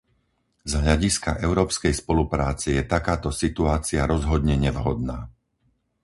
Z 0.65 0.81
hľadiska 0.81 1.31
európskej 1.47 1.93
spolupráce 2.01 2.67
je 2.77 2.81
takáto 2.95 3.29
situácia 3.41 4.01
rozhodne 4.13 4.55
nevhodná. 4.65 5.19